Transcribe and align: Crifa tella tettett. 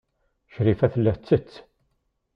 Crifa 0.53 0.87
tella 0.93 1.13
tettett. 1.15 1.51